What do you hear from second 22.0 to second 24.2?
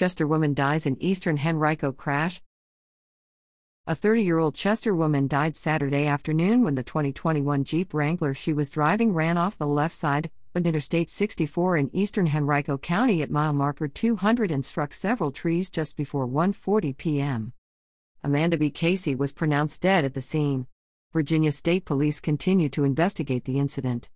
continue to investigate the incident.